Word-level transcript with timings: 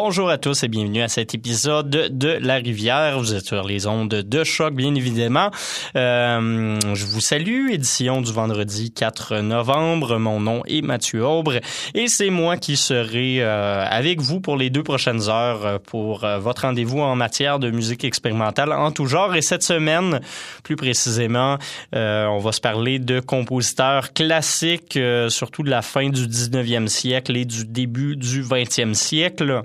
Bonjour 0.00 0.30
à 0.30 0.38
tous 0.38 0.62
et 0.62 0.68
bienvenue 0.68 1.02
à 1.02 1.08
cet 1.08 1.34
épisode 1.34 1.90
de 1.90 2.28
La 2.40 2.54
Rivière. 2.54 3.18
Vous 3.18 3.34
êtes 3.34 3.46
sur 3.46 3.66
les 3.66 3.88
ondes 3.88 4.08
de 4.08 4.44
choc, 4.44 4.72
bien 4.72 4.94
évidemment. 4.94 5.50
Euh, 5.96 6.78
je 6.94 7.04
vous 7.04 7.20
salue, 7.20 7.72
édition 7.72 8.20
du 8.20 8.32
vendredi 8.32 8.92
4 8.92 9.38
novembre. 9.38 10.18
Mon 10.18 10.38
nom 10.38 10.62
est 10.66 10.82
Mathieu 10.82 11.26
Aubre 11.26 11.58
et 11.94 12.06
c'est 12.06 12.30
moi 12.30 12.56
qui 12.56 12.76
serai 12.76 13.42
euh, 13.42 13.84
avec 13.90 14.20
vous 14.20 14.40
pour 14.40 14.56
les 14.56 14.70
deux 14.70 14.84
prochaines 14.84 15.28
heures 15.28 15.66
euh, 15.66 15.78
pour 15.84 16.22
euh, 16.22 16.38
votre 16.38 16.62
rendez-vous 16.62 17.00
en 17.00 17.16
matière 17.16 17.58
de 17.58 17.68
musique 17.72 18.04
expérimentale 18.04 18.72
en 18.72 18.92
tout 18.92 19.06
genre. 19.06 19.34
Et 19.34 19.42
cette 19.42 19.64
semaine, 19.64 20.20
plus 20.62 20.76
précisément, 20.76 21.58
on 21.92 22.38
va 22.38 22.52
se 22.52 22.60
parler 22.60 23.00
de 23.00 23.18
compositeurs 23.18 24.12
classiques, 24.12 24.96
surtout 25.28 25.64
de 25.64 25.70
la 25.70 25.82
fin 25.82 26.08
du 26.08 26.28
19e 26.28 26.86
siècle 26.86 27.36
et 27.36 27.44
du 27.44 27.64
début 27.64 28.14
du 28.14 28.44
20e 28.44 28.94
siècle. 28.94 29.64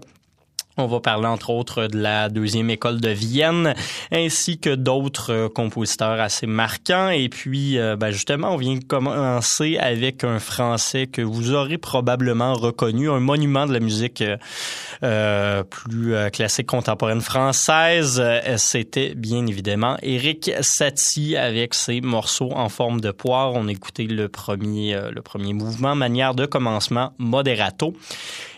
On 0.75 0.87
va 0.87 0.99
parler 0.99 1.27
entre 1.27 1.51
autres 1.51 1.85
de 1.85 1.99
la 1.99 2.29
deuxième 2.29 2.71
école 2.71 2.99
de 2.99 3.09
Vienne, 3.09 3.75
ainsi 4.11 4.57
que 4.57 4.73
d'autres 4.73 5.31
euh, 5.31 5.47
compositeurs 5.47 6.19
assez 6.19 6.47
marquants. 6.47 7.09
Et 7.09 7.29
puis, 7.29 7.77
euh, 7.77 7.95
ben 7.95 8.09
justement, 8.09 8.55
on 8.55 8.57
vient 8.57 8.79
commencer 8.79 9.77
avec 9.77 10.23
un 10.23 10.39
Français 10.39 11.05
que 11.05 11.21
vous 11.21 11.53
aurez 11.53 11.77
probablement 11.77 12.55
reconnu, 12.55 13.07
un 13.11 13.19
monument 13.19 13.67
de 13.67 13.73
la 13.73 13.79
musique 13.79 14.23
euh, 15.03 15.63
plus 15.63 16.15
classique 16.31 16.67
contemporaine 16.67 17.21
française. 17.21 18.23
C'était 18.57 19.13
bien 19.13 19.45
évidemment 19.45 19.97
Eric 20.01 20.51
Satie 20.61 21.37
avec 21.37 21.75
ses 21.75 22.01
morceaux 22.01 22.51
en 22.51 22.69
forme 22.69 22.99
de 22.99 23.11
poire. 23.11 23.53
On 23.53 23.67
a 23.67 23.71
écouté 23.71 24.07
le 24.07 24.27
premier, 24.27 24.97
le 25.11 25.21
premier 25.21 25.53
mouvement, 25.53 25.93
manière 25.93 26.33
de 26.33 26.47
commencement, 26.47 27.13
moderato. 27.19 27.93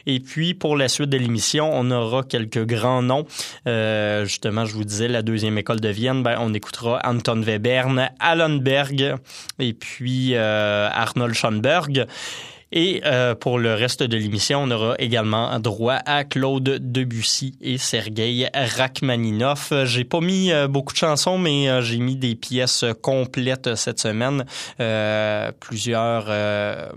Et 0.07 0.19
puis, 0.19 0.53
pour 0.53 0.77
la 0.77 0.87
suite 0.87 1.09
de 1.09 1.17
l'émission, 1.17 1.69
on 1.73 1.89
aura 1.91 2.23
quelques 2.23 2.65
grands 2.65 3.01
noms. 3.01 3.25
Euh, 3.67 4.25
justement, 4.25 4.65
je 4.65 4.73
vous 4.73 4.83
disais, 4.83 5.07
la 5.07 5.21
deuxième 5.21 5.57
école 5.57 5.79
de 5.79 5.89
Vienne, 5.89 6.23
ben, 6.23 6.37
on 6.39 6.53
écoutera 6.53 7.01
Anton 7.03 7.41
Webern, 7.41 8.09
Alan 8.19 8.57
Berg 8.57 9.15
et 9.59 9.73
puis 9.73 10.35
euh, 10.35 10.89
Arnold 10.91 11.33
Schoenberg. 11.33 12.05
Et 12.71 13.01
euh, 13.05 13.35
pour 13.35 13.59
le 13.59 13.73
reste 13.73 14.03
de 14.03 14.17
l'émission, 14.17 14.63
on 14.63 14.71
aura 14.71 14.95
également 14.97 15.59
droit 15.59 15.99
à 16.05 16.23
Claude 16.23 16.63
Debussy 16.63 17.57
et 17.61 17.77
Sergei 17.77 18.47
Rachmaninov. 18.53 19.85
J'ai 19.85 20.03
pas 20.03 20.19
mis 20.19 20.51
euh, 20.51 20.67
beaucoup 20.67 20.93
de 20.93 20.97
chansons, 20.97 21.37
mais 21.37 21.69
euh, 21.69 21.81
j'ai 21.81 21.99
mis 21.99 22.15
des 22.15 22.35
pièces 22.35 22.83
complètes 23.01 23.75
cette 23.75 23.99
semaine. 23.99 24.45
Euh, 24.79 25.51
plusieurs 25.59 26.25
euh, 26.27 26.89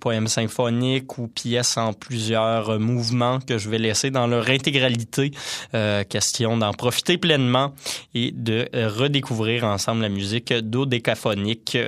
poèmes 0.00 0.28
symphoniques 0.28 1.18
ou 1.18 1.28
pièces 1.28 1.76
en 1.76 1.92
plusieurs 1.92 2.80
mouvements 2.80 3.38
que 3.38 3.58
je 3.58 3.68
vais 3.68 3.78
laisser 3.78 4.10
dans 4.10 4.26
leur 4.26 4.48
intégralité. 4.48 5.30
Euh, 5.74 6.04
question 6.04 6.56
d'en 6.56 6.72
profiter 6.72 7.18
pleinement 7.18 7.74
et 8.14 8.32
de 8.32 8.68
redécouvrir 8.72 9.64
ensemble 9.64 10.02
la 10.02 10.08
musique 10.08 10.52
dodécaphonique 10.52 11.78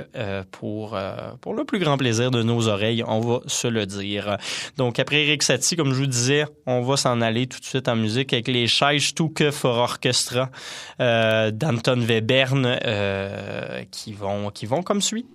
pour, 0.51 0.97
pour 1.41 1.53
le 1.53 1.63
plus 1.63 1.79
grand 1.79 1.97
plaisir 1.97 2.31
de 2.31 2.43
nos 2.43 2.67
oreilles, 2.67 3.03
va 3.19 3.41
se 3.47 3.67
le 3.67 3.85
dire. 3.85 4.37
Donc 4.77 4.99
après 4.99 5.23
Eric 5.25 5.43
Satie, 5.43 5.75
comme 5.75 5.93
je 5.93 5.99
vous 5.99 6.07
disais, 6.07 6.45
on 6.65 6.81
va 6.81 6.97
s'en 6.97 7.21
aller 7.21 7.47
tout 7.47 7.59
de 7.59 7.65
suite 7.65 7.87
en 7.87 7.95
musique 7.95 8.33
avec 8.33 8.47
les 8.47 8.67
Scheiststuke 8.67 9.51
for 9.51 9.77
Orchestra 9.77 10.49
euh, 10.99 11.51
d'Anton 11.51 11.99
Webern 12.01 12.77
euh, 12.85 13.83
qui, 13.91 14.13
vont, 14.13 14.49
qui 14.49 14.65
vont 14.65 14.83
comme 14.83 15.01
suit. 15.01 15.25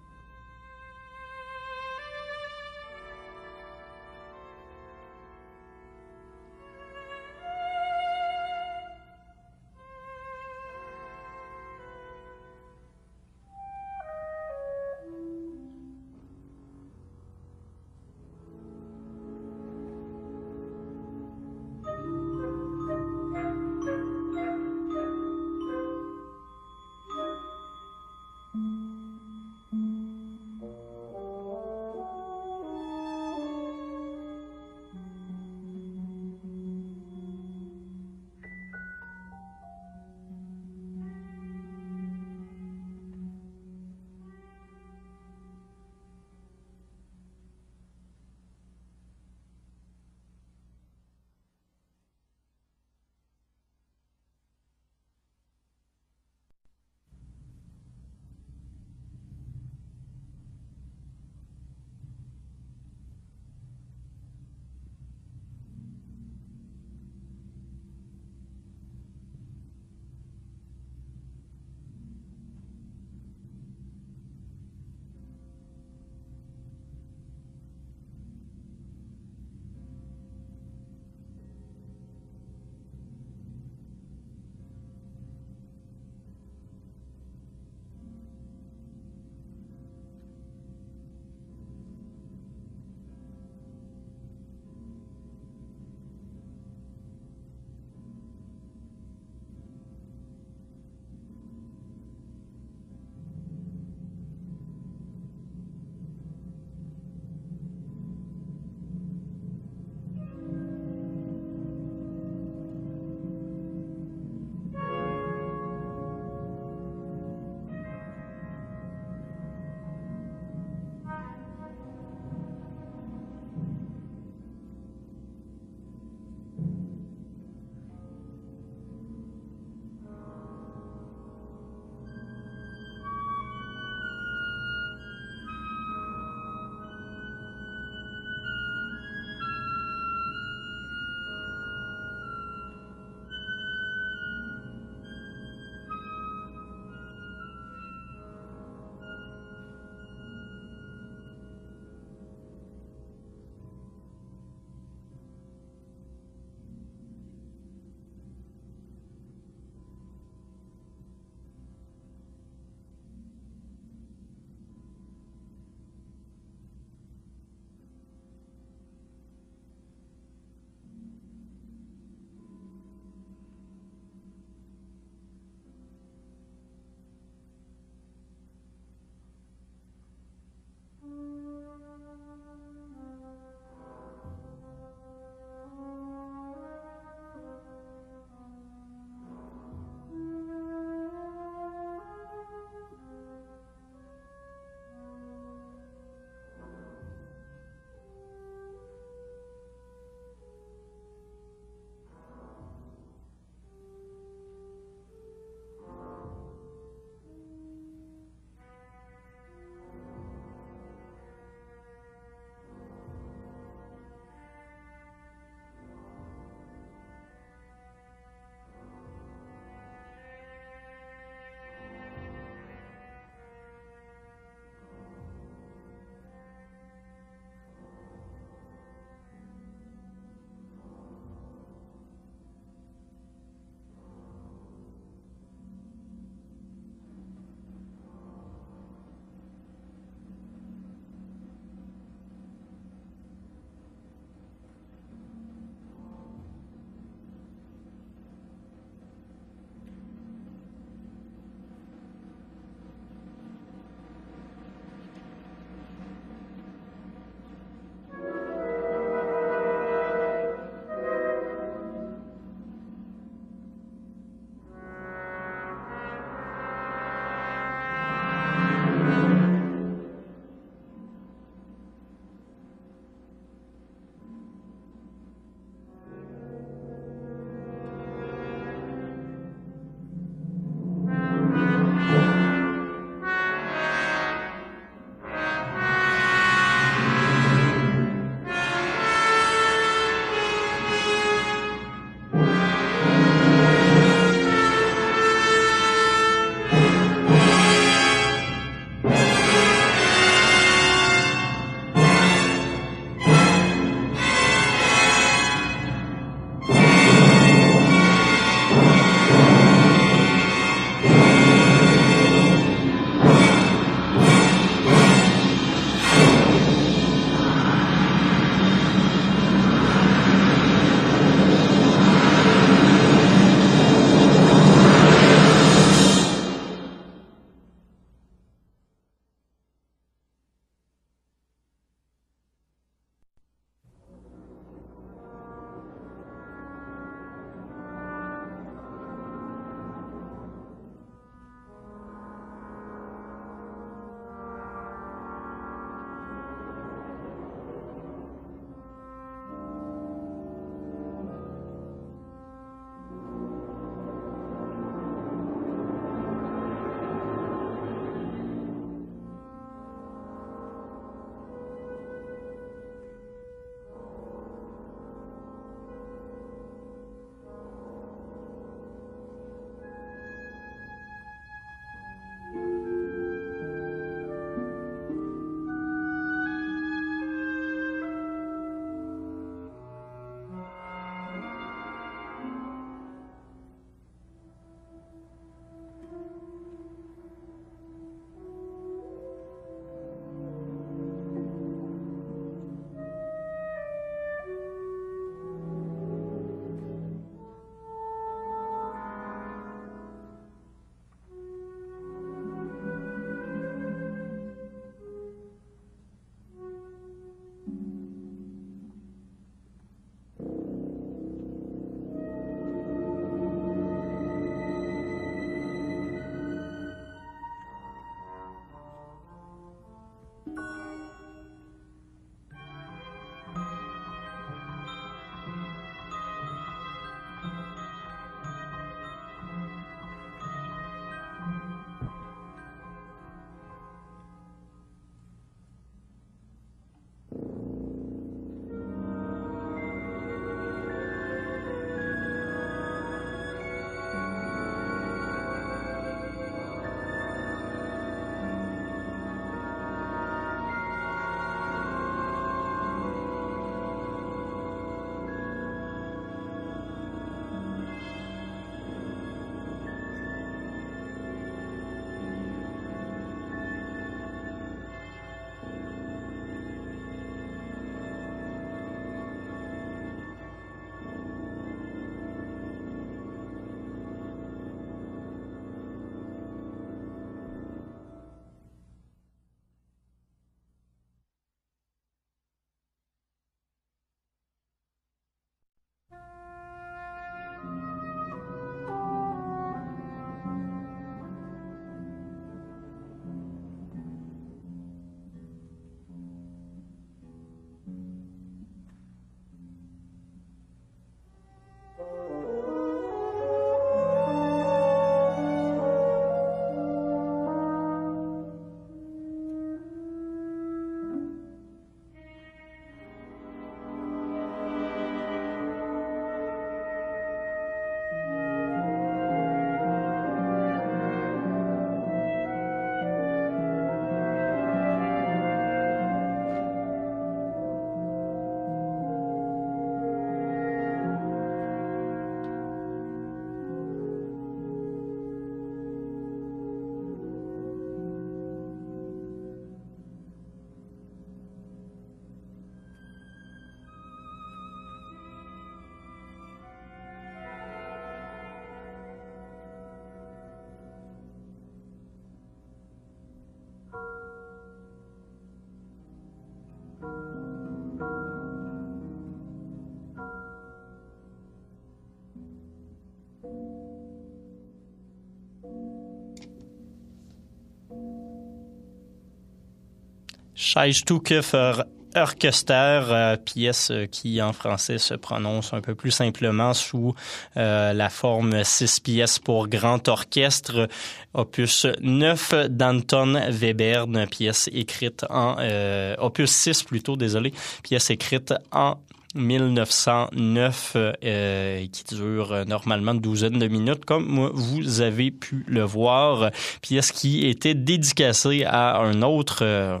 Scheistouke 570.72 571.42
für 571.42 571.84
Orchester, 572.14 573.02
euh, 573.10 573.36
pièce 573.36 573.90
qui 574.12 574.40
en 574.40 574.52
français 574.52 574.98
se 574.98 575.14
prononce 575.14 575.72
un 575.72 575.80
peu 575.80 575.96
plus 575.96 576.12
simplement 576.12 576.74
sous 576.74 577.12
euh, 577.56 577.92
la 577.92 578.08
forme 578.08 578.62
six 578.62 579.00
pièces 579.00 579.40
pour 579.40 579.66
grand 579.66 580.06
orchestre, 580.06 580.88
opus 581.34 581.88
9 582.00 582.68
d'Anton 582.68 583.34
Webern, 583.50 584.28
pièce 584.28 584.70
écrite 584.72 585.26
en 585.28 585.56
euh, 585.58 586.14
opus 586.18 586.50
6 586.52 586.84
plutôt, 586.84 587.16
désolé, 587.16 587.52
pièce 587.82 588.10
écrite 588.10 588.54
en 588.70 588.94
1909 589.34 590.92
euh, 590.96 591.86
qui 591.90 592.14
dure 592.14 592.64
normalement 592.66 593.12
une 593.12 593.20
douzaine 593.20 593.58
de 593.58 593.66
minutes 593.66 594.04
comme 594.04 594.50
vous 594.54 595.00
avez 595.00 595.32
pu 595.32 595.64
le 595.66 595.82
voir. 595.82 596.52
Pièce 596.80 597.10
qui 597.10 597.48
était 597.48 597.74
dédicacée 597.74 598.62
à 598.64 598.98
un 599.00 599.22
autre 599.22 600.00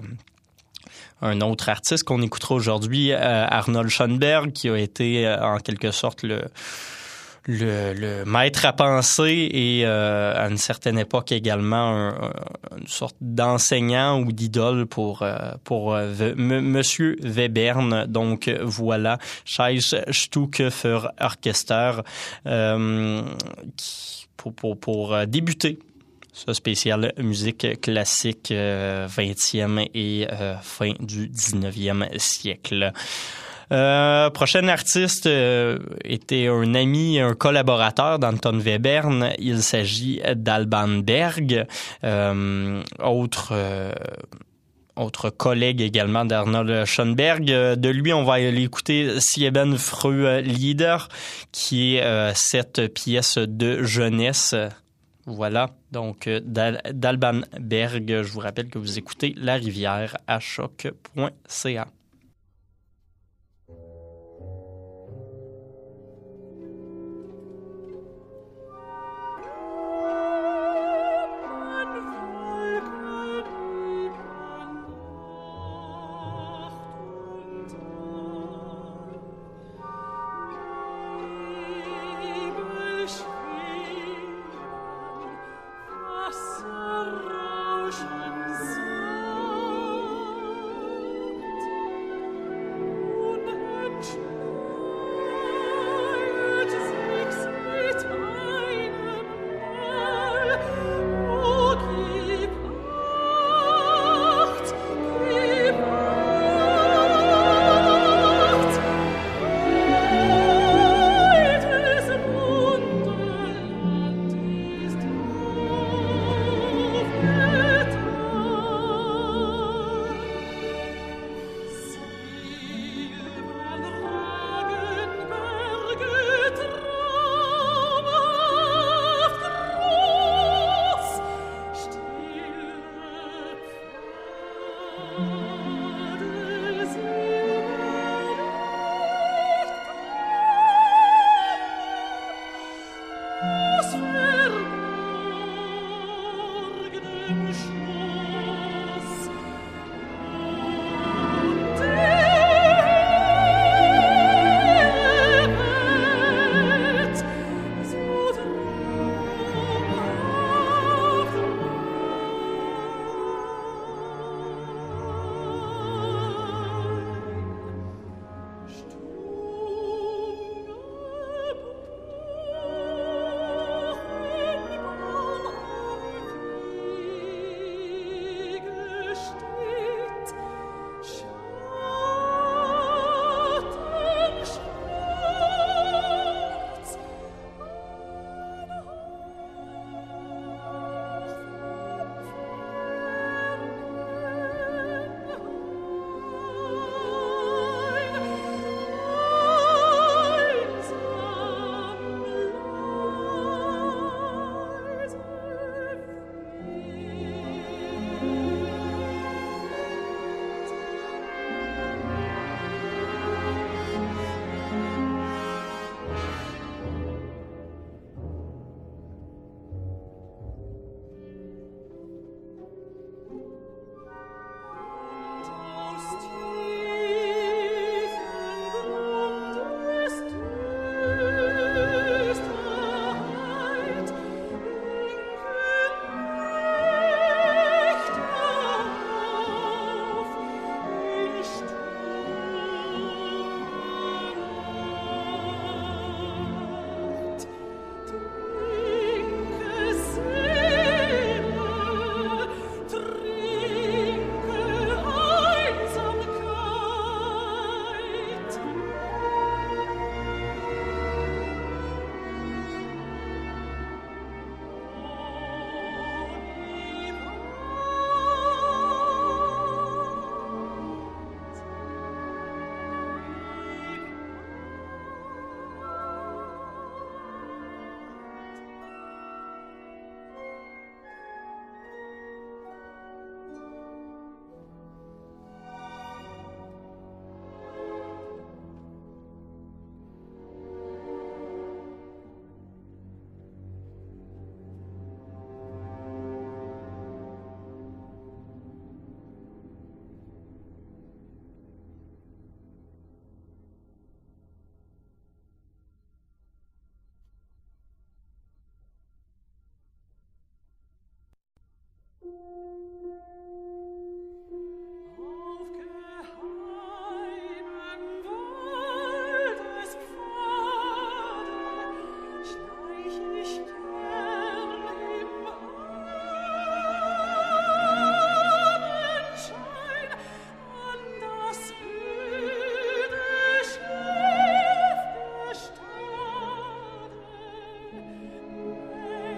un 1.22 1.40
autre 1.40 1.68
artiste 1.68 2.04
qu'on 2.04 2.22
écoutera 2.22 2.54
aujourd'hui, 2.54 3.12
euh, 3.12 3.46
Arnold 3.46 3.88
Schoenberg, 3.88 4.52
qui 4.52 4.68
a 4.68 4.76
été 4.76 5.26
euh, 5.26 5.40
en 5.42 5.58
quelque 5.58 5.90
sorte 5.90 6.22
le, 6.22 6.42
le, 7.46 8.24
maître 8.24 8.64
à 8.64 8.72
penser 8.72 9.48
et 9.52 9.82
euh, 9.84 10.34
à 10.36 10.48
une 10.48 10.58
certaine 10.58 10.98
époque 10.98 11.32
également 11.32 12.12
une 12.78 12.86
sorte 12.86 13.16
d'enseignant 13.20 14.20
ou 14.20 14.32
d'idole 14.32 14.86
pour 14.86 15.26
pour 15.64 15.96
Monsieur 16.36 17.16
Webern. 17.22 18.06
Donc 18.06 18.50
voilà, 18.62 19.18
Scheiß 19.44 19.94
Stücke 20.10 20.70
für 20.70 21.12
Orchester 21.20 22.02
pour, 24.36 24.54
pour, 24.54 24.78
pour 24.78 25.26
débuter 25.26 25.78
ce 26.32 26.52
spécial 26.52 27.12
musique 27.18 27.80
classique 27.80 28.50
20e 28.50 28.52
euh, 28.52 29.84
et 29.94 30.26
euh, 30.30 30.54
fin 30.62 30.92
du 31.00 31.28
19e 31.28 32.18
siècle. 32.18 32.92
Euh, 33.72 34.30
prochain 34.30 34.66
artiste 34.66 35.28
était 36.04 36.48
un 36.48 36.74
ami, 36.74 37.20
un 37.20 37.34
collaborateur 37.34 38.18
d'Anton 38.18 38.58
Webern. 38.58 39.30
Il 39.38 39.62
s'agit 39.62 40.20
d'Alban 40.34 40.88
Berg, 40.98 41.66
autre 42.98 43.54
autre 44.96 45.30
collègue 45.30 45.80
également 45.80 46.24
d'Arnold 46.24 46.84
Schoenberg. 46.84 47.44
De 47.44 47.88
lui, 47.88 48.12
on 48.12 48.24
va 48.24 48.34
aller 48.34 48.64
écouter 48.64 49.20
Sieben 49.20 49.76
Lieder, 50.42 50.96
qui 51.52 51.96
est 51.96 52.34
cette 52.34 52.92
pièce 52.92 53.38
de 53.38 53.84
jeunesse 53.84 54.56
voilà, 55.32 55.70
donc 55.92 56.26
euh, 56.26 56.40
d'Alban 56.40 57.40
Berg, 57.58 58.22
je 58.22 58.32
vous 58.32 58.40
rappelle 58.40 58.68
que 58.68 58.78
vous 58.78 58.98
écoutez 58.98 59.34
La 59.36 59.54
Rivière 59.54 60.16
à 60.26 60.40
choc.ca. 60.40 61.86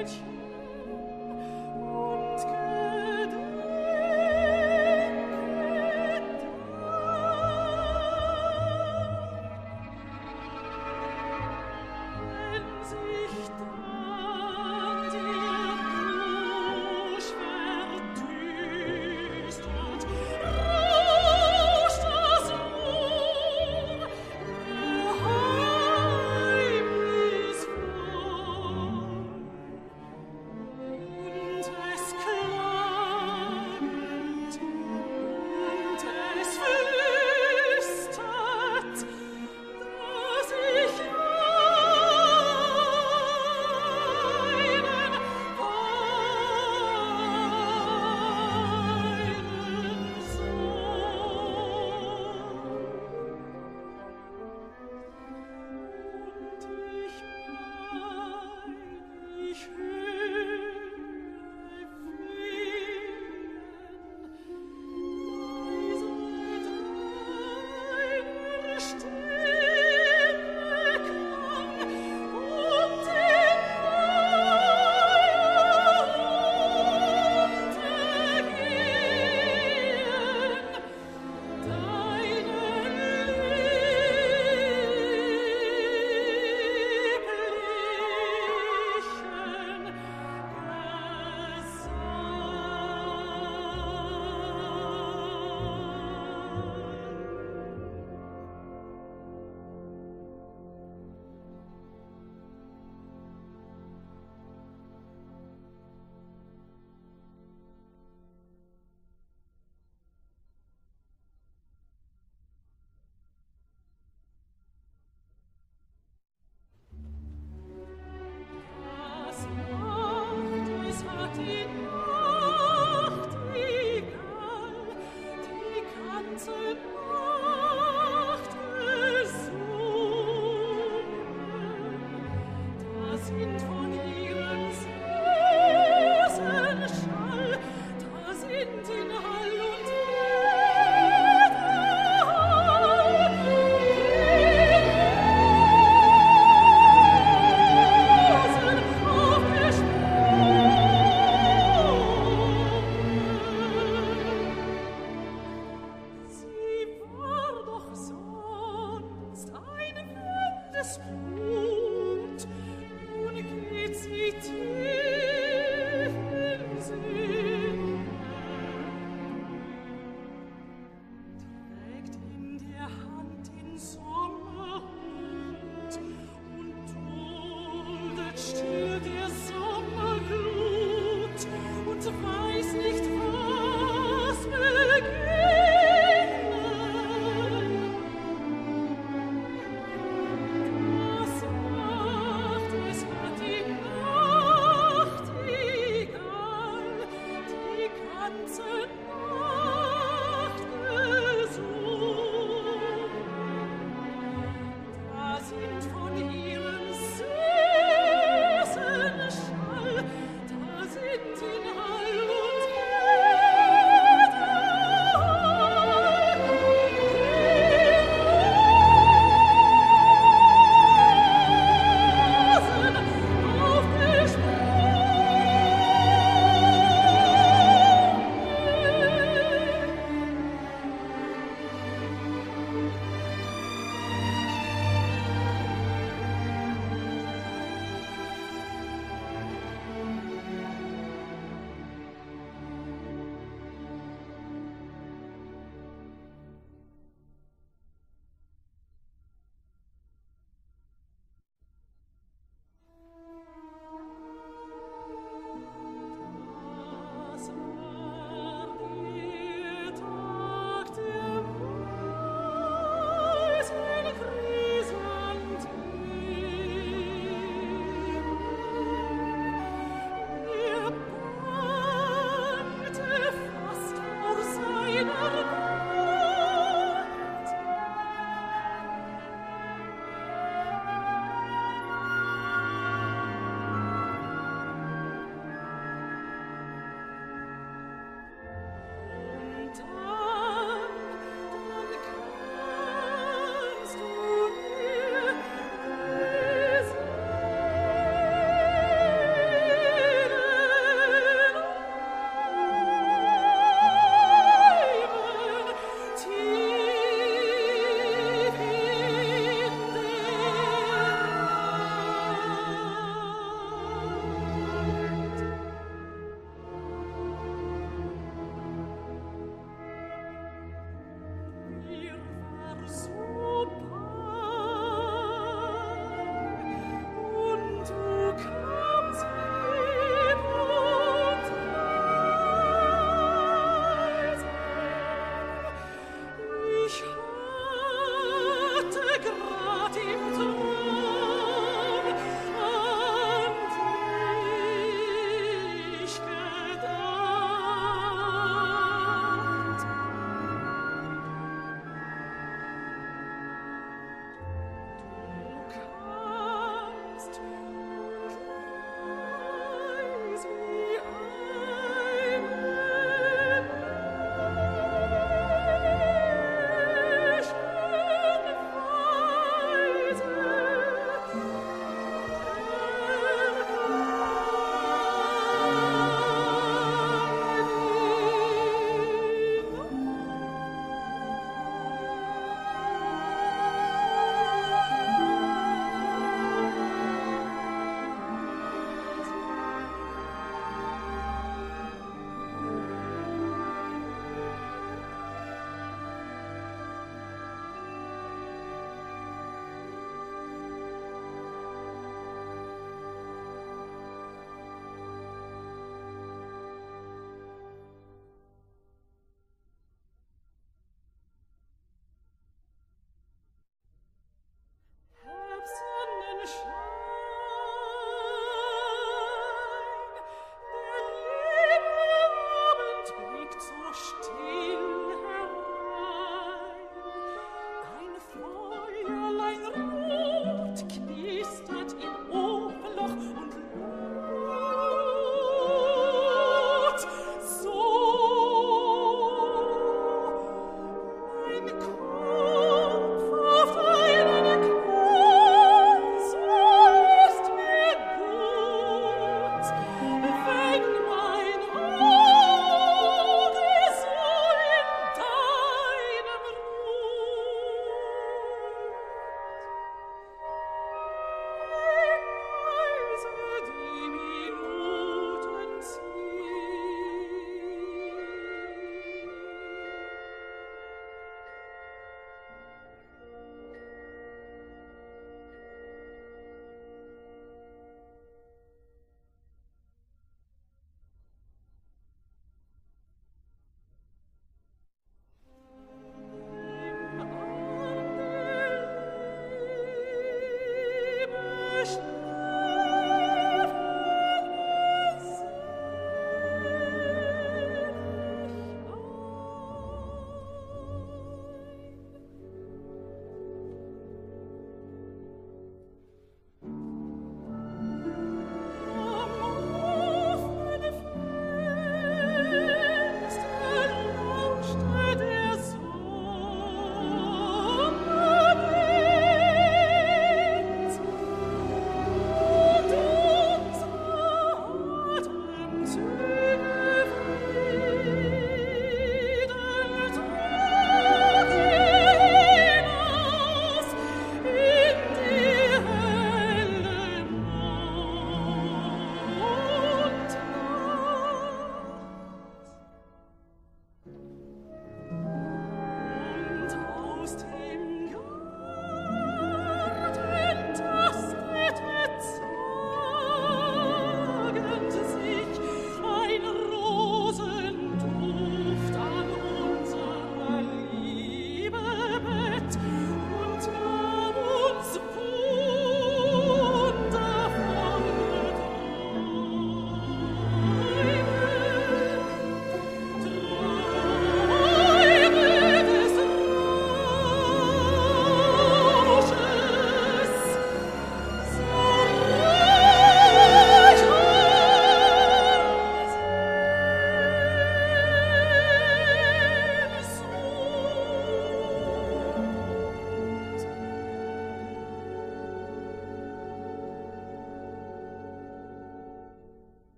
church. 0.00 0.29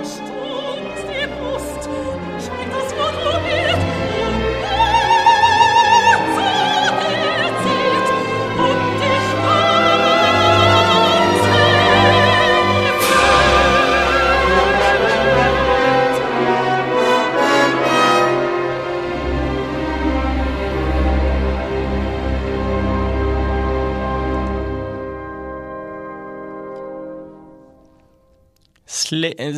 lost. 0.00 0.39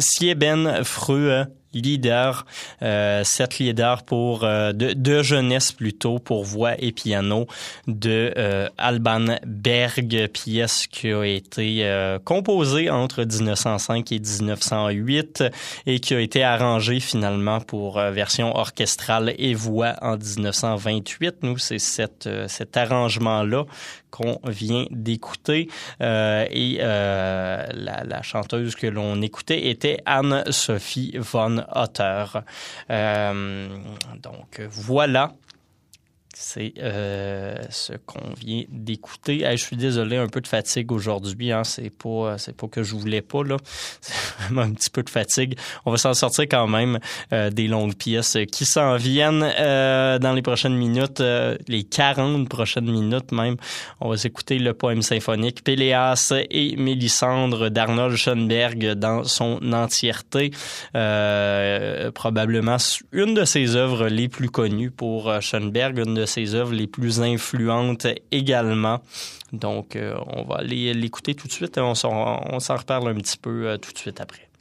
Slieben 0.00 0.84
Frue 0.84 1.54
leader, 1.74 2.46
euh, 2.82 3.24
sept 3.24 3.58
leaders 3.58 4.02
pour 4.02 4.44
euh, 4.44 4.72
de, 4.72 5.22
jeunesse 5.22 5.72
plutôt 5.72 6.18
pour 6.18 6.44
voix 6.44 6.74
et 6.78 6.92
piano 6.92 7.46
de 7.86 8.32
euh, 8.36 8.68
Alban 8.78 9.36
Berg, 9.46 10.28
pièce 10.32 10.86
qui 10.86 11.12
a 11.12 11.24
été 11.24 11.84
euh, 11.84 12.18
composée 12.18 12.90
entre 12.90 13.24
1905 13.24 14.12
et 14.12 14.18
1908 14.18 15.44
et 15.86 16.00
qui 16.00 16.14
a 16.14 16.20
été 16.20 16.42
arrangée 16.42 17.00
finalement 17.00 17.60
pour 17.60 17.98
euh, 17.98 18.10
version 18.10 18.56
orchestrale 18.56 19.34
et 19.38 19.54
voix 19.54 19.94
en 20.00 20.16
1928. 20.16 21.36
Nous, 21.42 21.58
c'est 21.58 21.78
cet, 21.78 22.28
cet 22.48 22.76
arrangement-là 22.76 23.64
qu'on 24.10 24.38
vient 24.44 24.84
d'écouter 24.90 25.68
et 26.00 26.78
la, 26.78 27.66
la 27.72 28.22
chanteuse 28.22 28.74
que 28.74 28.86
l'on 28.86 29.22
écoutait 29.22 29.68
était 29.68 29.98
Anne-Sophie 30.04 31.14
von 31.16 31.61
auteur. 31.74 32.42
Euh, 32.90 33.68
donc 34.22 34.60
voilà 34.70 35.32
c'est 36.42 36.74
euh, 36.78 37.56
ce 37.70 37.92
qu'on 38.04 38.34
vient 38.34 38.64
d'écouter. 38.68 39.46
je 39.48 39.56
suis 39.56 39.76
désolé, 39.76 40.16
un 40.16 40.26
peu 40.26 40.40
de 40.40 40.48
fatigue 40.48 40.90
aujourd'hui. 40.90 41.52
Hein. 41.52 41.62
C'est 41.62 41.90
pas, 41.90 42.36
c'est 42.36 42.56
pas 42.56 42.66
que 42.66 42.82
je 42.82 42.96
voulais 42.96 43.22
pas 43.22 43.44
là. 43.44 43.56
C'est 44.00 44.14
vraiment 44.44 44.62
un 44.62 44.72
petit 44.72 44.90
peu 44.90 45.04
de 45.04 45.10
fatigue. 45.10 45.56
On 45.84 45.92
va 45.92 45.96
s'en 45.96 46.14
sortir 46.14 46.46
quand 46.50 46.66
même 46.66 46.98
euh, 47.32 47.50
des 47.50 47.68
longues 47.68 47.94
pièces 47.94 48.36
qui 48.50 48.66
s'en 48.66 48.96
viennent 48.96 49.52
euh, 49.58 50.18
dans 50.18 50.32
les 50.32 50.42
prochaines 50.42 50.74
minutes, 50.74 51.20
euh, 51.20 51.56
les 51.68 51.84
40 51.84 52.48
prochaines 52.48 52.90
minutes 52.90 53.30
même. 53.30 53.56
On 54.00 54.08
va 54.10 54.16
s'écouter 54.16 54.58
le 54.58 54.74
poème 54.74 55.02
symphonique 55.02 55.62
Péléas 55.62 56.34
et 56.50 56.74
Mélissandre 56.76 57.68
d'Arnold 57.68 58.16
Schoenberg 58.16 58.94
dans 58.94 59.22
son 59.22 59.60
entièreté. 59.72 60.50
Euh, 60.96 62.10
probablement 62.10 62.78
une 63.12 63.34
de 63.34 63.44
ses 63.44 63.76
œuvres 63.76 64.08
les 64.08 64.28
plus 64.28 64.50
connues 64.50 64.90
pour 64.90 65.32
Schoenberg, 65.40 65.98
une 65.98 66.14
ses 66.32 66.54
œuvres 66.54 66.72
les 66.72 66.86
plus 66.86 67.20
influentes 67.20 68.06
également. 68.30 69.00
Donc, 69.52 69.96
euh, 69.96 70.16
on 70.28 70.44
va 70.44 70.56
aller 70.56 70.94
l'écouter 70.94 71.34
tout 71.34 71.46
de 71.46 71.52
suite 71.52 71.76
et 71.76 71.80
on 71.80 71.94
s'en 71.94 72.76
reparle 72.76 73.08
un 73.08 73.14
petit 73.14 73.38
peu 73.38 73.68
euh, 73.68 73.76
tout 73.76 73.92
de 73.92 73.98
suite 73.98 74.20
après. 74.20 74.51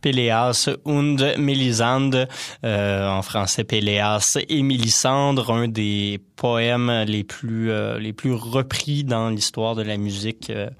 Péléas 0.00 0.68
und 0.84 1.18
Mélisande, 1.38 2.28
euh, 2.64 3.08
en 3.08 3.22
français 3.22 3.64
Péléas 3.64 4.38
et 4.48 4.62
Mélisandre, 4.62 5.50
un 5.50 5.68
des 5.68 6.20
poèmes 6.36 7.04
les 7.06 7.24
plus 7.24 7.70
euh, 7.70 7.98
les 7.98 8.12
plus 8.12 8.32
repris 8.32 9.04
dans 9.04 9.30
l'histoire 9.30 9.74
de 9.74 9.82
la 9.82 9.96
musique 9.96 10.50
euh, 10.50 10.70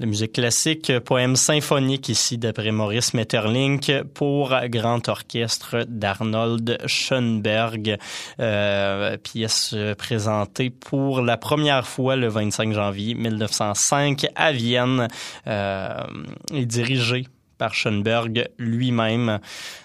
la 0.00 0.06
musique 0.06 0.34
classique, 0.34 0.92
poème 1.00 1.34
symphonique 1.34 2.08
ici 2.08 2.38
d'après 2.38 2.70
Maurice 2.70 3.14
Metterlink 3.14 3.92
pour 4.14 4.54
grand 4.66 5.08
orchestre 5.08 5.84
d'Arnold 5.88 6.78
Schoenberg, 6.86 7.98
euh, 8.38 9.16
pièce 9.16 9.74
présentée 9.96 10.70
pour 10.70 11.20
la 11.20 11.36
première 11.36 11.84
fois 11.84 12.14
le 12.14 12.28
25 12.28 12.72
janvier 12.74 13.14
1905 13.14 14.26
à 14.36 14.52
Vienne. 14.52 15.08
Euh, 15.48 16.04
et 16.52 16.64
dirigée 16.64 17.26
par 17.58 17.74
Schoenberg 17.74 18.48
lui-même. 18.58 19.40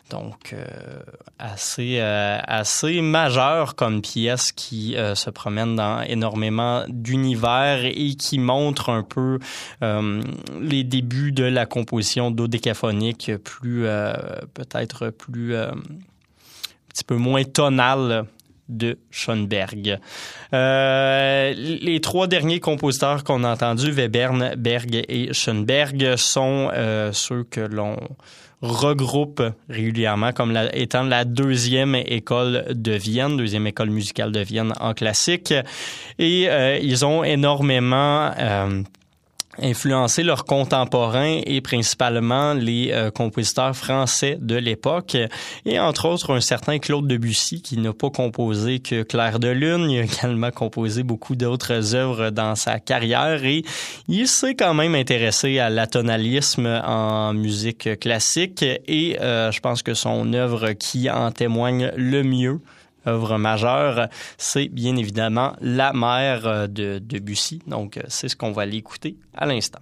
Donc, 0.10 0.54
euh, 0.54 0.66
assez, 1.40 1.98
euh, 2.00 2.38
assez 2.44 3.02
majeur 3.02 3.76
comme 3.76 4.02
pièce 4.02 4.52
qui 4.52 4.96
euh, 4.96 5.16
se 5.16 5.32
promène 5.32 5.76
dans 5.76 6.02
énormément 6.02 6.86
d'univers 6.88 7.84
et 7.86 8.16
qui 8.16 8.38
montre 8.38 8.90
un 8.90 9.04
peu 9.04 9.40
les 10.62 10.84
débuts 10.84 11.32
de 11.32 11.44
la 11.44 11.66
composition 11.66 12.32
dodécaphonique 12.32 13.32
plus, 13.44 13.86
peut-être 14.54 15.10
plus, 15.10 15.56
un 15.56 15.74
petit 16.90 17.04
peu 17.04 17.16
moins 17.16 17.44
tonale 17.44 18.26
de 18.70 18.98
Schoenberg. 19.12 20.00
Euh, 20.54 21.54
les 21.56 22.00
trois 22.02 22.28
derniers 22.28 22.60
compositeurs 22.60 23.24
qu'on 23.24 23.44
a 23.44 23.54
entendus, 23.54 23.92
Webern, 23.92 24.56
Berg 24.58 25.04
et 25.08 25.34
Schoenberg, 25.34 26.16
sont 26.16 26.70
euh, 26.74 27.12
ceux 27.12 27.44
que 27.44 27.62
l'on 27.62 27.98
regroupe 28.62 29.44
régulièrement 29.70 30.32
comme 30.32 30.58
étant 30.74 31.04
la 31.04 31.26
deuxième 31.26 31.96
école 31.96 32.66
de 32.70 32.94
Vienne, 32.94 33.36
deuxième 33.36 33.68
école 33.68 33.90
musicale 33.90 34.32
de 34.32 34.40
Vienne 34.40 34.74
en 34.80 34.94
classique. 34.94 35.54
Et 36.18 36.50
euh, 36.50 36.80
ils 36.82 37.06
ont 37.06 37.26
énormément 37.26 38.32
influencé 39.62 40.24
leurs 40.24 40.46
contemporains 40.46 41.42
et 41.46 41.62
principalement 41.62 42.54
les 42.54 42.92
euh, 42.92 43.12
compositeurs 43.12 43.76
français 43.76 44.38
de 44.42 44.56
l'époque. 44.56 45.18
Et 45.66 45.80
entre 45.80 46.08
autres 46.08 46.34
un 46.34 46.42
certain 46.42 46.80
Claude 46.80 47.08
Debussy 47.08 47.62
qui 47.62 47.78
n'a 47.78 47.94
pas 47.94 48.10
composé 48.10 48.80
que 48.80 49.04
Clair 49.04 49.40
de 49.40 49.50
lune, 49.50 49.90
il 49.90 50.00
a 50.00 50.04
également 50.04 50.52
composé 50.52 51.04
beaucoup 51.04 51.36
d'autres 51.36 51.96
œuvres 51.96 52.30
dans 52.30 52.56
sa 52.56 52.80
carrière. 52.80 53.44
Et 53.44 53.64
il 54.08 54.28
s'est 54.28 54.56
quand 54.56 54.74
même 54.74 54.96
intéressé 54.96 55.60
à 55.60 55.70
l'atonalisme 55.70 56.82
en 56.86 57.34
musique 57.34 58.00
classique. 58.00 58.64
Et 58.88 59.18
euh, 59.22 59.52
je 59.52 59.60
pense 59.60 59.84
que 59.84 59.94
son 59.94 60.34
œuvre 60.34 60.72
qui 60.72 61.10
en 61.10 61.32
témoigne 61.32 61.92
le 61.96 62.24
mieux 62.24 62.60
œuvre 63.08 63.38
majeure, 63.38 64.08
c'est 64.38 64.68
bien 64.68 64.96
évidemment 64.96 65.56
La 65.62 65.94
mère 65.94 66.48
euh, 66.48 66.68
de 66.68 67.00
Debussy. 67.00 67.62
Donc, 67.68 67.98
euh, 67.98 68.02
c'est 68.08 68.28
ce 68.28 68.36
qu'on 68.36 68.52
va 68.52 68.64
aller 68.64 68.78
écouter 68.78 69.18
à 69.36 69.46
l'instant. 69.46 69.80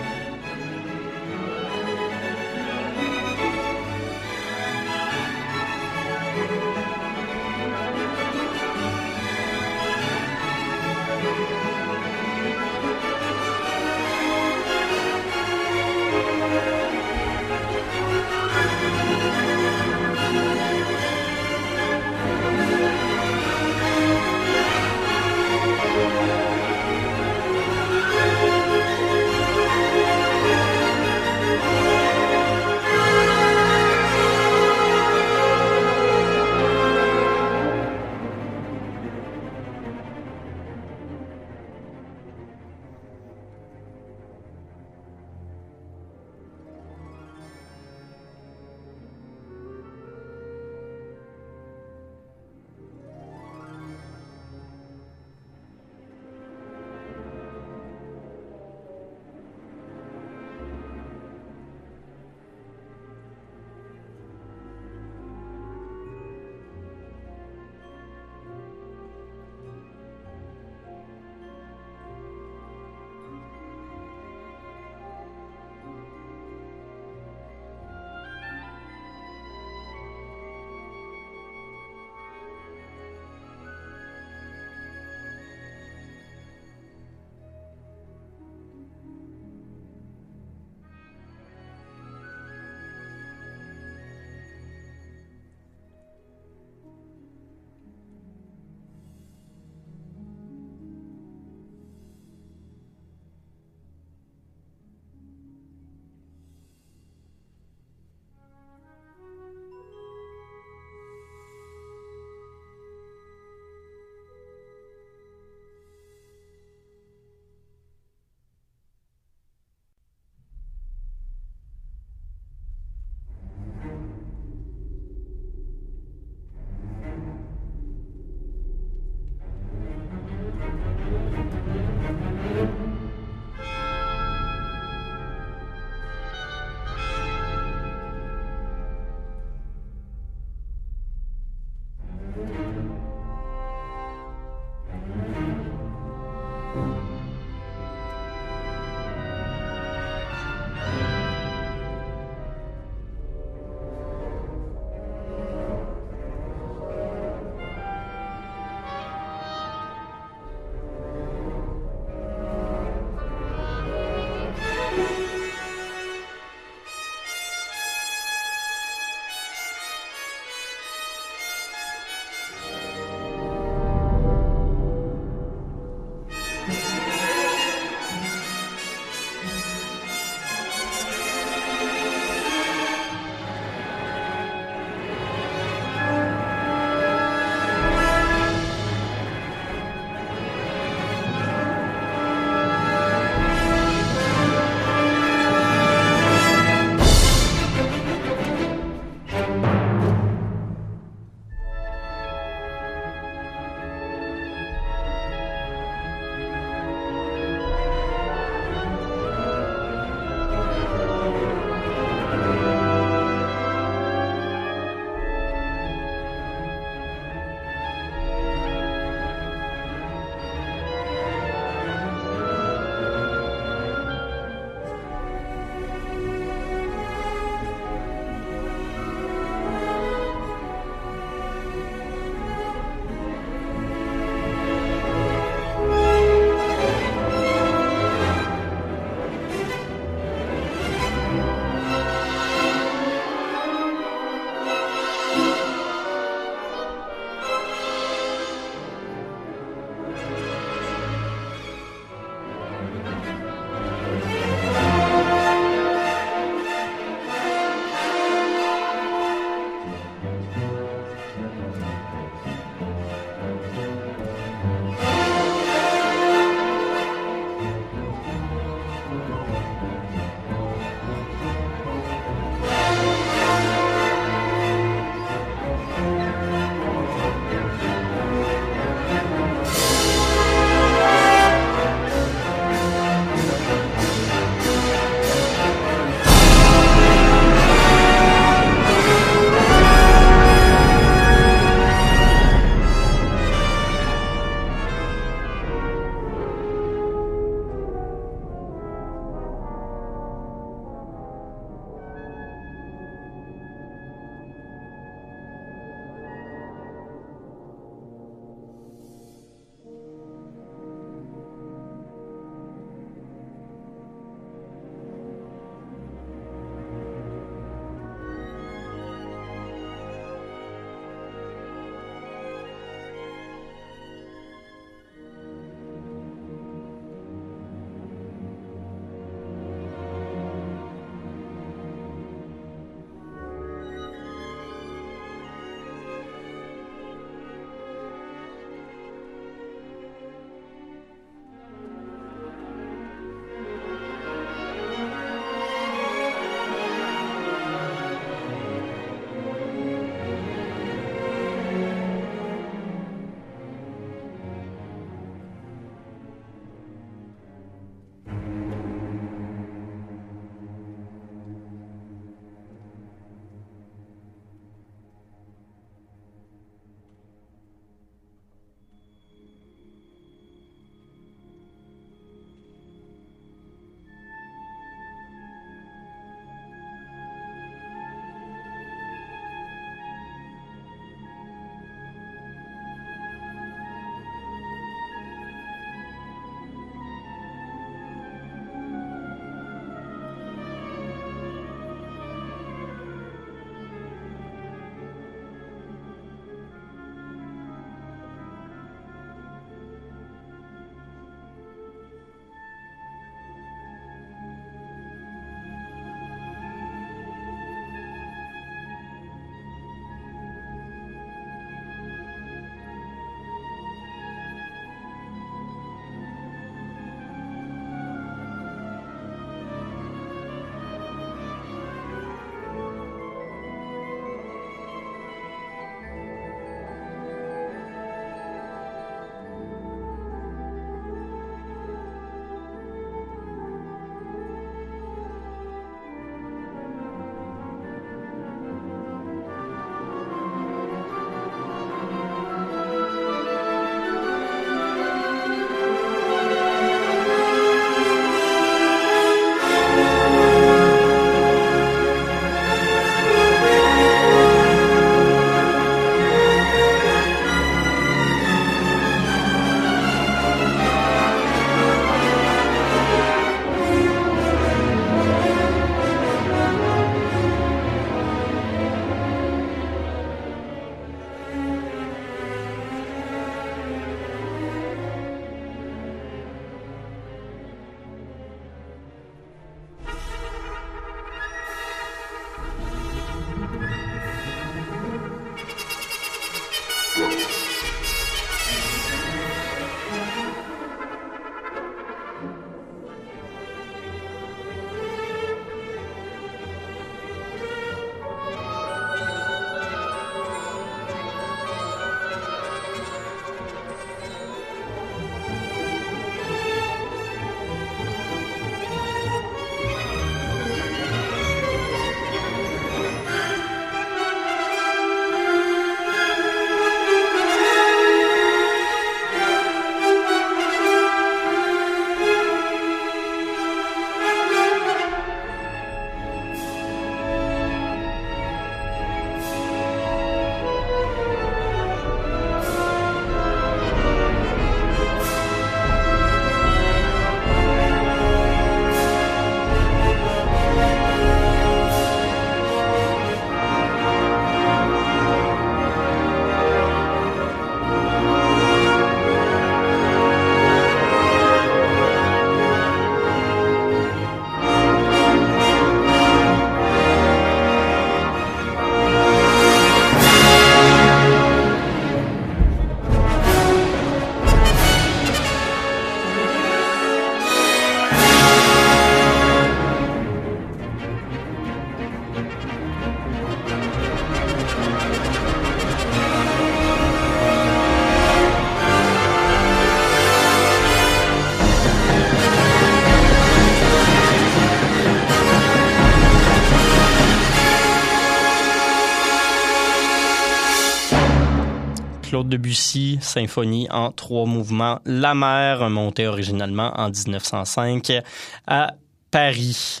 Debussy, 592.56 593.18
symphonie 593.20 593.86
en 593.90 594.12
trois 594.12 594.46
mouvements, 594.46 595.00
La 595.04 595.34
mer, 595.34 595.90
montée 595.90 596.26
originalement 596.26 596.90
en 596.96 597.10
1905 597.10 598.22
à 598.66 598.94
Paris. 599.30 600.00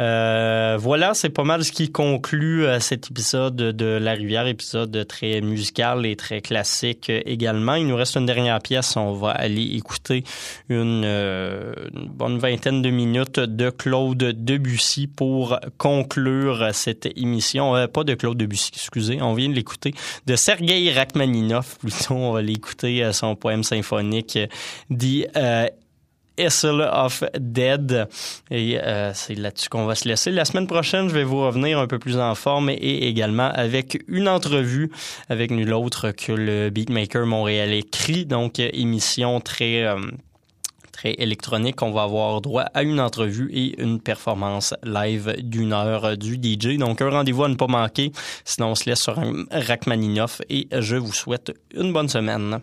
Euh, 0.00 0.76
voilà, 0.80 1.14
c'est 1.14 1.30
pas 1.30 1.44
mal 1.44 1.64
ce 1.64 1.72
qui 1.72 1.90
conclut 1.90 2.64
euh, 2.64 2.78
cet 2.78 3.10
épisode 3.10 3.56
de 3.56 3.86
La 3.86 4.12
Rivière, 4.12 4.46
épisode 4.46 5.06
très 5.08 5.40
musical 5.40 6.06
et 6.06 6.14
très 6.14 6.40
classique 6.40 7.10
également. 7.10 7.74
Il 7.74 7.88
nous 7.88 7.96
reste 7.96 8.16
une 8.16 8.26
dernière 8.26 8.60
pièce. 8.60 8.96
On 8.96 9.12
va 9.12 9.30
aller 9.30 9.76
écouter 9.76 10.24
une, 10.68 11.02
euh, 11.04 11.72
bonne 11.94 12.38
vingtaine 12.38 12.80
de 12.80 12.90
minutes 12.90 13.40
de 13.40 13.70
Claude 13.70 14.18
Debussy 14.18 15.08
pour 15.08 15.58
conclure 15.78 16.70
cette 16.72 17.06
émission. 17.18 17.88
pas 17.88 18.04
de 18.04 18.14
Claude 18.14 18.38
Debussy, 18.38 18.70
excusez, 18.74 19.20
on 19.20 19.34
vient 19.34 19.48
de 19.48 19.54
l'écouter. 19.54 19.94
De 20.26 20.36
Sergei 20.36 20.92
Rachmaninov, 20.92 21.78
plutôt. 21.78 22.14
On 22.14 22.32
va 22.32 22.42
l'écouter 22.42 23.10
son 23.12 23.34
poème 23.34 23.64
symphonique 23.64 24.38
dit 24.90 25.26
Issel 26.38 26.88
of 26.92 27.24
Dead. 27.38 28.08
Et 28.50 28.78
euh, 28.80 29.12
c'est 29.14 29.34
là-dessus 29.34 29.68
qu'on 29.68 29.84
va 29.84 29.94
se 29.94 30.08
laisser. 30.08 30.30
La 30.30 30.44
semaine 30.44 30.66
prochaine, 30.66 31.08
je 31.08 31.14
vais 31.14 31.24
vous 31.24 31.40
revenir 31.40 31.78
un 31.78 31.86
peu 31.86 31.98
plus 31.98 32.18
en 32.18 32.34
forme 32.34 32.70
et 32.70 33.08
également 33.08 33.50
avec 33.50 34.02
une 34.08 34.28
entrevue 34.28 34.90
avec 35.28 35.50
nul 35.50 35.72
autre 35.72 36.12
que 36.12 36.32
le 36.32 36.70
beatmaker 36.70 37.26
montréalais 37.26 37.82
Cri. 37.82 38.26
Donc, 38.26 38.58
émission 38.58 39.40
très... 39.40 39.84
Euh, 39.84 39.96
très 40.98 41.14
électronique. 41.18 41.80
On 41.82 41.92
va 41.92 42.02
avoir 42.02 42.40
droit 42.40 42.64
à 42.74 42.82
une 42.82 42.98
entrevue 42.98 43.48
et 43.52 43.80
une 43.80 44.00
performance 44.00 44.74
live 44.82 45.36
d'une 45.38 45.72
heure 45.72 46.16
du 46.16 46.34
DJ. 46.34 46.76
Donc, 46.76 47.00
un 47.00 47.10
rendez-vous 47.10 47.44
à 47.44 47.48
ne 47.48 47.54
pas 47.54 47.68
manquer. 47.68 48.10
Sinon, 48.44 48.70
on 48.70 48.74
se 48.74 48.90
laisse 48.90 49.02
sur 49.02 49.16
un 49.18 49.44
Rachmaninoff 49.52 50.42
et 50.50 50.66
je 50.72 50.96
vous 50.96 51.12
souhaite 51.12 51.52
une 51.72 51.92
bonne 51.92 52.08
semaine. 52.08 52.60